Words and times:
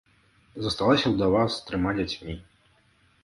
Засталася 0.67 1.11
ўдава 1.11 1.43
з 1.55 1.61
трыма 1.67 1.91
дзяцьмі. 1.99 2.33